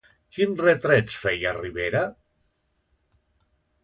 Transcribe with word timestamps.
Quins 0.35 0.61
retrets 0.65 1.17
feia 1.25 1.51
Rivera? 1.57 2.01